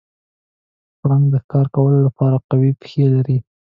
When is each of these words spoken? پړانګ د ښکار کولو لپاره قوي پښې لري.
پړانګ 0.99 1.25
د 1.33 1.35
ښکار 1.43 1.67
کولو 1.75 1.99
لپاره 2.07 2.37
قوي 2.49 2.71
پښې 2.79 3.03
لري. 3.13 3.37